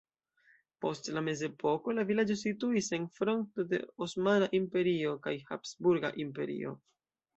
Post 0.85 1.09
la 1.17 1.21
mezepoko 1.25 1.93
la 1.97 2.05
vilaĝo 2.11 2.37
situis 2.43 2.89
en 2.99 3.05
fronto 3.19 3.67
de 3.75 3.83
Osmana 4.07 4.49
Imperio 4.61 5.13
kaj 5.27 5.35
Habsburga 5.51 6.13
Imperio. 6.25 6.75